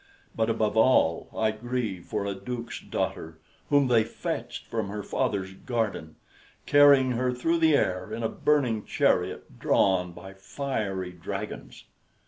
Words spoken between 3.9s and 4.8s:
fetched